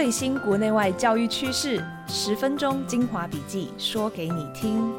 [0.00, 4.90] 最新国内外教育趋势，十分钟精华笔记，说给你听。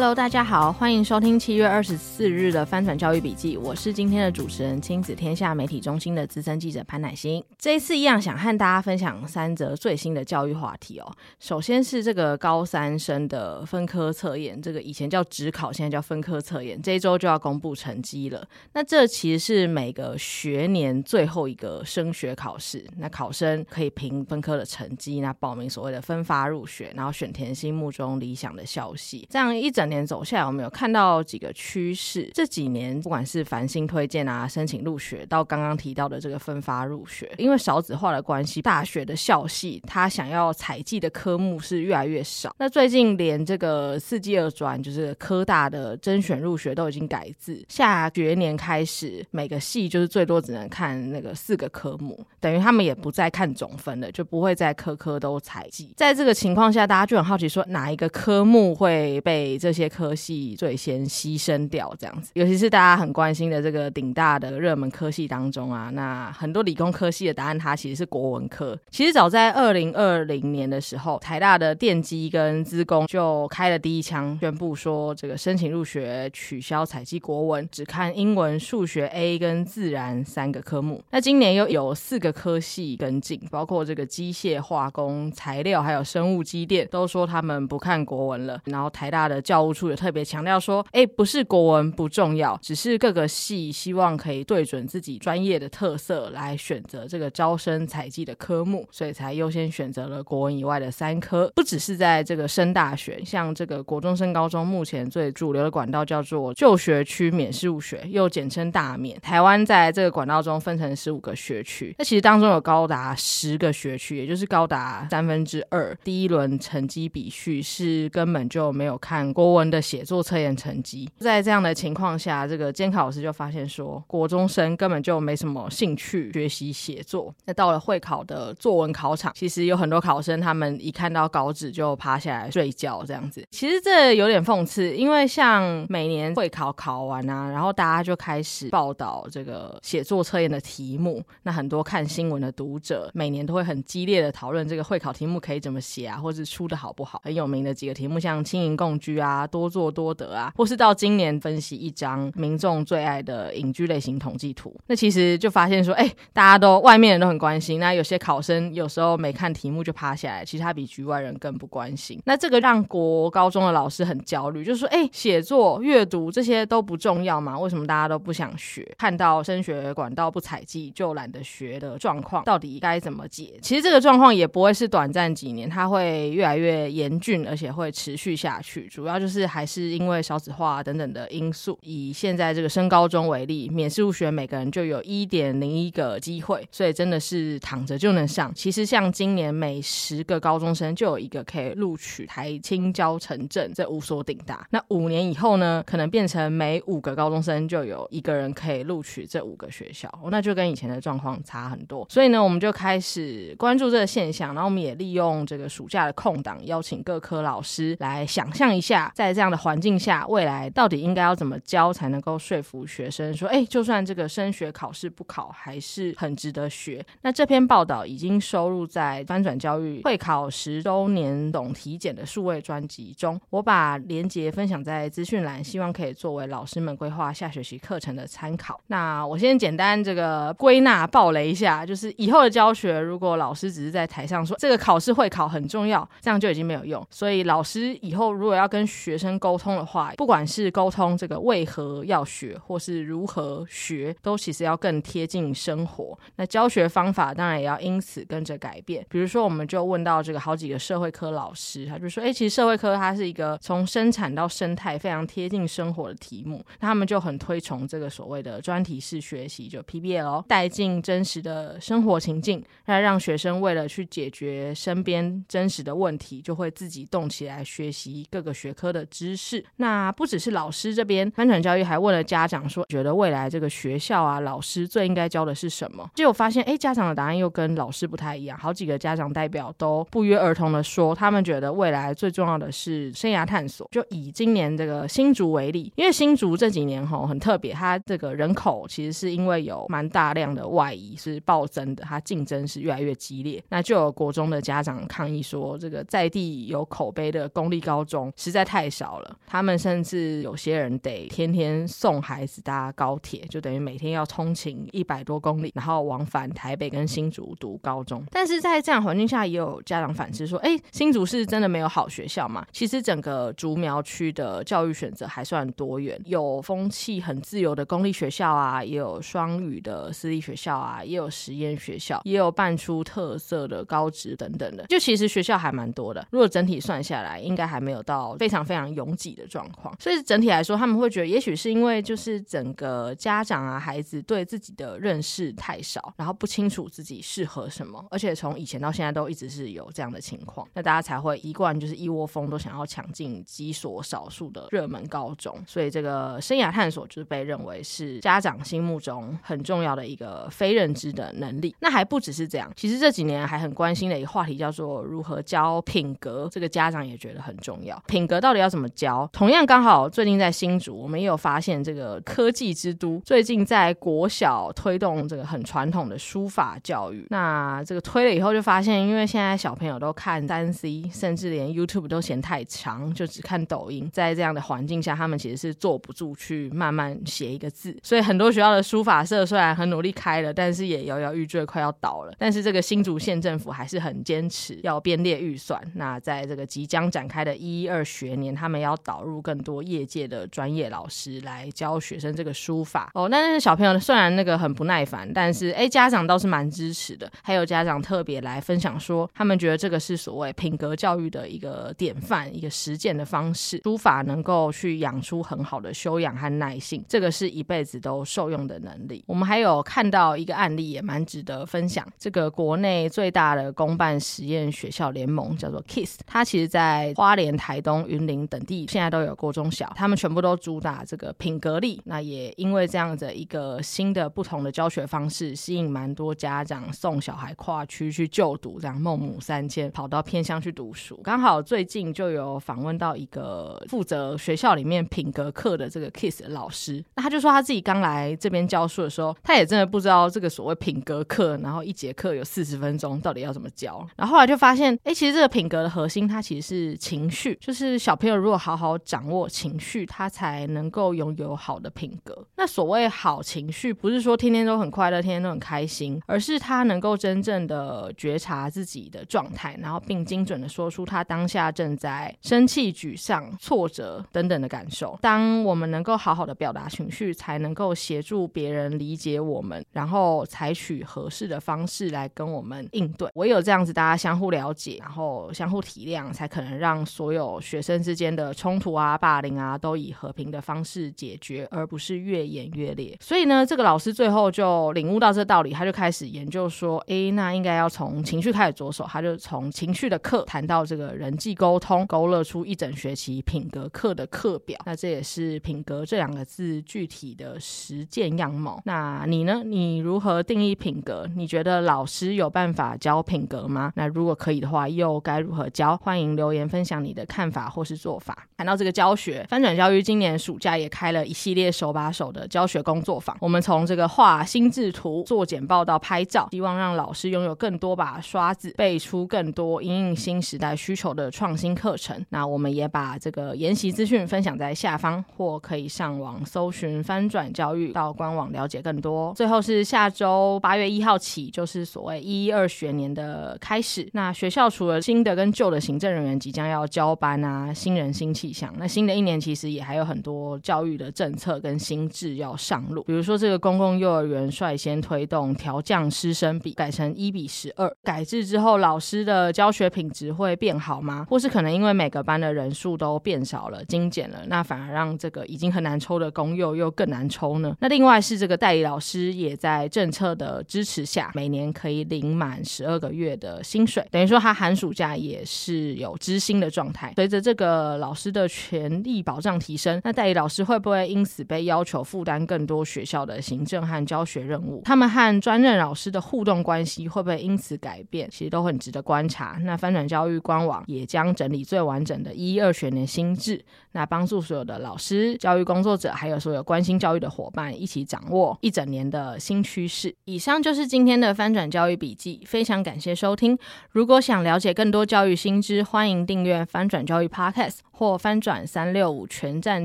[0.00, 3.58] Hello，大家好，欢迎收听七月二十四日的翻转教育笔记。
[3.58, 7.44] 我是今天的主持人，亲子天下媒体中心的资深记者潘乃馨。
[7.58, 11.12] 这一次一样想和大家分享三则最新的教育话题哦。
[11.38, 18.42] 首先是这个高三生的分科测验，这个以前叫职考，现在叫分科测验，这一周就要公布成绩了。
[18.72, 29.89] 那这其实是每个学年最后一个升学考试，那考生可以凭分科的成绩，那报名所谓的分发入学，然后选填心目中理想的校系，这样一整。
[29.90, 32.30] 年走下来，我们有看到几个趋势。
[32.32, 42.54] 这几年，不管是繁星推荐啊，申请入学，到刚刚提到的这个分发入学，因为少子化的关系，大学的校系他想要采计的科目是越来越少。
[42.58, 55.92] 那最近连这个四季二专，就是科大的甄选入学都已经改制，下学年开始，每个系就是最多只能看那个四个科目，等于他们也不再看总分了，就不会再科科都采计。
[55.96, 68.78] 在这个情况下，大家就很好奇说，哪一个科目会被这些些科系最先牺牲掉，这样子，尤其是大家很关心的这个顶大的热门科系当中啊，那很多理工科系的答案，它其实是国文科。
[68.90, 81.02] 其实早在二零二零年的时候，台大的电机跟资工就开了第一枪，宣布说这个申请入学取消采计国文，只看英文、数学 A 跟自然三个科目。
[81.10, 88.60] 那今年又有四个科系跟进，包括这个机械、化工、材料还有生物机电，都说他们不看国文了。
[88.64, 101.50] 然后台大的教教务处也特别强调说，哎，不是国文不重要，只是各个系希望可以对准自己专业的特色来选择这个招生采计的科目，所以才优先选择了国文以外的三科。
[101.54, 109.18] 不只是在这个升大学，像这个国中升高中，目前最主流的管道叫做就学区免试入学，又简称大免。
[109.20, 115.96] 台湾在这个管道中分成十五个学区，那其实当中有高达十个学区，也就是高达三分之二。
[116.02, 119.32] 第一轮成绩比序是根本就没有看。
[119.32, 127.34] 国文的写作测验成绩，在这样的情况下，这个监考老师就发现说，国中生根本就没什么兴趣学习写作。
[127.46, 133.44] 那到了会考的作文考场，其实有很多考生，他们一看到稿纸就趴下来睡觉，这样子。
[133.50, 141.22] 其实这有点讽刺，因为像每年会考考完啊，然后大家就开始报道这个写作测验的题目。
[141.42, 147.20] 那很多看新闻的读者，每年都会很激烈的讨论这个会考题目可以怎么写啊，或者出的好不好。
[147.24, 149.46] 很有名的几个题目，像青盈共居啊。
[149.50, 162.20] 多做多得啊，或是到今年分析一张民众最爱的隐居类型统计图，那其实就发现说，哎、大家都外面人都很关心，那有些考生有时候没看题目就趴下来，其实他比局外人更不关心。
[162.24, 167.58] 那这个让国高中的老师很焦虑，就是说，哎、写作、阅读这些都不重要吗？
[167.58, 168.86] 为什么大家都不想学？
[168.96, 173.58] 看到升学管道不采集就懒得学的状况，到底该怎么解？
[173.62, 179.29] 其实这个状况也不会是短暂几年，它会越来越严峻，而且会持续下去，主要就是。
[179.30, 181.78] 是还是因为少子化等等的因素。
[181.82, 188.52] 以现在这个升高中为例，免试入学每个人就有一点零一个机会，所以真的是躺着就能上。
[188.54, 194.66] 其实像今年每十个高中生就有一个可以录取台清交成政这五所顶大。
[194.70, 202.06] 那五年以后呢，可能变成每五个高中生就有一个人可以录取这五个学校，那就跟以前的状况差很多。
[202.10, 209.12] 所以呢，我们就开始关注这个现象，然后我们也利用这个暑假的空档，邀请各科老师来想象一下。
[209.20, 217.04] 在这样的环境下，未来到底应该要怎么教才能够说服学生说，哎，就算这个升学考试不考，还是很值得学？
[217.20, 228.80] 那这篇报道已经收录在翻转教育会考十周年总体检的数位专辑中，我把连结分享在资讯栏，希望可以作为老师们规划下学期课程的参考。
[228.86, 237.06] 那我先简单这个归纳爆雷一下，就是以后的教学，如果老师只是在台上说这个考试会考很重要，这样就已经没有用。
[237.10, 246.16] 所以老师以后如果要跟学学生沟通的话，不管是沟通这个为何要学，或是如何学，都其实要更贴近生活。
[246.36, 249.04] 那教学方法当然也要因此跟着改变。
[249.10, 269.10] 比如说，我们就问到这个好几个社会科老师，他就说：“哎，其实社会科它是一个从生产到生态非常贴近生活的题目。”那他们就很推崇这个所谓的专题式学习，就 PBL，带进真实的生活情境，那让学生为了去解决身边真实的问题，就会自己动起来学习各个学科的的。
[269.10, 269.62] 知识。
[269.76, 276.08] 那不只是老师这边，翻转教育还问了家长说，觉得未来这个学校啊，老师最应该教的是什么？
[276.14, 278.56] 结果发现，哎，家长的答案又跟老师不太一样。
[278.58, 283.88] 好几个家长代表都不约而同的说，他们觉得未来最重要的是生涯探索。
[283.90, 293.62] 就以今年这个新竹为例，因为新竹这几年吼很特别，它这个人口其实是因为有蛮大量的外移是暴增的，它竞争是越来越激烈。
[293.68, 308.24] 那就有国中的家长抗议说，这个在地有口碑的公立高中实在太少了，他们甚至有些人得天天送孩子搭高铁，就等于每天要通勤一百多公里，然后往返台北跟新竹读高中。
[308.30, 312.66] 但是在这样环境下，也有家长反思说，哎，新竹是真的没有好学校吗？
[312.72, 324.84] 其实整个竹苗区的教育选择还算多元，有风气很自由的公立学校啊，也有双语的私立学校啊，也有实验学校，也有办出特色的高职等等的。
[324.86, 329.92] 就其实学校还蛮多的，如果整体算下来，应该还没有到非常非常拥挤的状况。
[329.98, 345.54] 所以整体来说，他们会觉得，也许是因为就是整个家长啊，孩子对自己的认识太少，然后不清楚自己适合什么，而且从以前到现在都一直是有这样的情况，那大家才会一贯就是一窝蜂都想要抢进几所少数的热门高中。
[345.66, 351.74] 所以这个生涯探索就是被认为是家长心目中很重要的一个非认知的能力。
[351.80, 358.00] 那还不只是这样，其实这几年还很关心的一个话题叫做如何教品格，这个家长也觉得很重要。
[358.06, 359.28] 品格到底要怎么教？
[359.32, 367.26] 同样刚好最近在新竹，我们也有发现这个科技之都最近在国小推动这个很传统的书法教育。
[367.30, 374.08] 那这个推了以后就发现，因为现在小朋友都看三 C，甚至连 YouTube 都嫌太长，就只看抖音。
[374.12, 377.96] 在这样的环境下，他们其实是坐不住去慢慢写一个字。
[378.02, 382.32] 所以很多学校的书法社虽然很努力开了，但是也摇摇欲坠，快要倒了。
[382.38, 385.80] 但是这个新竹县政府还是很坚持要编列预算。
[385.94, 393.10] 那在这个即将展开的一一二学年，他们要导入更多业界的专业老师来教学生这个书法。
[393.14, 397.30] 哦，那那小朋友虽然那个很不耐烦，但是哎，家长倒是蛮支持的。
[397.42, 403.80] 还有家长特别来分享说，他们觉得这个是所谓品格教育的一个典范，一个实践的方式。
[403.84, 409.24] 书法能够去养出很好的修养和耐性，这个是一辈子都受用的能力。
[409.26, 412.06] 我们还有看到一个案例，也蛮值得分享。
[412.18, 422.00] 这个国内最大的公办实验学校联盟叫做 KISS，它其实在花莲、台东、云林等地现在都有国中小，他们全部都主打这个品格力。
[422.04, 431.20] 那也因为这样的一个新的不同的教学方式，吸引蛮多家长送小孩跨区去就读，这样孟母三迁跑到偏乡去读书。
[431.22, 444.06] 刚好最近就有访问到一个负责学校里面品格课的这个 KISS 老师，那他就说他自己刚来这边教书的时候，他也真的不知道这个所谓品格课，然后一节课有四十分钟，到底要怎么教。
[444.16, 452.46] 然后后来就发现，哎，其实这个品格的核心，它其实是情绪，就是小朋友如果好好掌握情绪，他才能够拥有好的品格。
[452.56, 465.18] 那所谓好情绪，不是说天天都很快乐，天天都很开心，而是他能够真正的觉察自己的状态，然后并精准的说出他当下正在生气、沮丧、挫折等等的感受。
[465.22, 473.30] 当我们能够好好的表达情绪，才能够协助别人理解我们，然后采取合适的方式来跟我们应对。
[473.34, 483.16] 唯有这样子，大家相互了解，然后相互体谅，才可能让所有学生之间间的冲突啊、霸凌啊，都以和平的方式解决，而不是越演越烈。
[483.18, 489.06] 所以呢，这个老师最后就领悟到这道理，他就开始研究说，诶，那应该要从情绪开始着手。
[489.08, 494.78] 他就从情绪的课谈到这个人际沟通，勾勒出一整学期品格课的课表。
[494.84, 498.82] 那这也是品格这两个字具体的实践样貌。
[498.84, 499.62] 那你呢？
[499.64, 501.26] 你如何定义品格？
[501.34, 503.92] 你觉得老师有办法教品格吗？
[503.96, 505.96] 那如果可以的话，又该如何教？
[505.96, 508.36] 欢迎留言分享你的看法或是做做法。
[508.56, 513.36] 谈到这个教学，翻转教育今年暑假也开了一系列手把手的教学工作坊。
[513.40, 522.26] 我们从这个画心智图、做简报到拍照，希望让老师拥有更多把刷子，背出更多因应新时代需求的创新课程。
[522.30, 529.32] 那我们也把这个研习资讯分享在下方，或可以上网搜寻翻转教育，到官网了解更多。
[529.34, 534.08] 最后是下周八月一号起，就是所谓一一二学年的开始。
[534.12, 538.72] 那学校除了新的跟旧的行政人员即将要交班啊，新人新气象。
[538.78, 547.90] 那新的一年其实也还有很多教育的政策跟新制要上路，比如说这个公共幼儿园率先推动调降师生比，改成一比十二。
[548.04, 551.26] 改制之后，老师的教学品质会变好吗？
[551.28, 557.74] 或是可能因为每个班的人数都变少了、精简了，那反而让这个已经很难抽的公幼又更难抽呢？
[557.80, 567.12] 那另外是这个代理老师也在政策的支持下，每年可以领满十二个月的薪水，等于说他寒暑假也是有支薪的状态。
[567.16, 574.82] 随着这个老师的权利保障提升，那代理老师会不会因此被要求负担更多学校的行政和教学任务？
[574.84, 578.28] 他们和专任老师的互动关系会不会因此改变？
[578.30, 579.58] 其实都很值得观察。
[579.62, 590.14] 那翻转教育官网也将整理最完整的一二学年新制，那帮助所有的老师、教育工作者，还有所有关心教育的伙伴一起掌握一整年的新趋势。
[590.24, 593.58] 以上就是今天的翻转教育笔记，非常感谢收听。
[593.90, 599.84] 如果想了解更多教育新知，欢迎订阅翻转教育 Podcast 或翻转三六五全站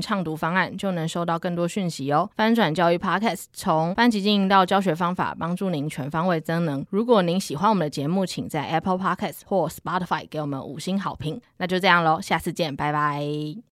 [0.00, 2.30] 畅读方案，就能收到更多讯息哦。
[2.36, 6.84] 翻转教育 Podcast 从班级经营到教学方法，帮助您全方位增能。
[6.90, 11.40] 如果您喜欢我们的节目，请在 Apple Podcast 或 Spotify 给我们五星好评。
[11.56, 13.56] 那就这样喽，下次见，拜拜。